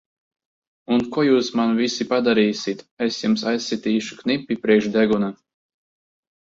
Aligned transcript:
Un 0.95 1.03
ko 1.17 1.25
jūs 1.27 1.51
man 1.59 1.75
visi 1.81 2.09
padarīsit! 2.13 2.83
Es 3.09 3.21
jums 3.25 3.47
aizsitīšu 3.53 4.21
knipi 4.25 4.63
priekš 4.67 4.93
deguna! 5.01 5.35